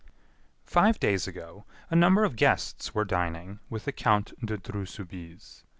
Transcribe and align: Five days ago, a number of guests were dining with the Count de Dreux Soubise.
Five 0.65 0.99
days 0.99 1.27
ago, 1.27 1.67
a 1.91 1.95
number 1.95 2.23
of 2.23 2.35
guests 2.35 2.95
were 2.95 3.05
dining 3.05 3.59
with 3.69 3.85
the 3.85 3.91
Count 3.91 4.33
de 4.43 4.57
Dreux 4.57 4.87
Soubise. 4.87 5.63